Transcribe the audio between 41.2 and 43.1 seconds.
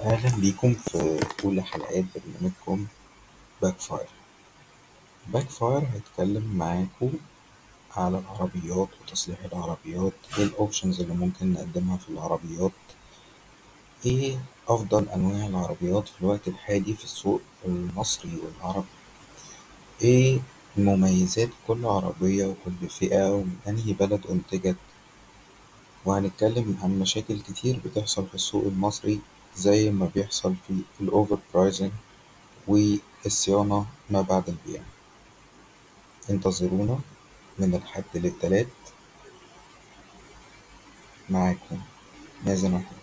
معاكم مازن أحمد